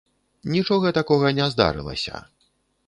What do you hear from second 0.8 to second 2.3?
такога не здарылася.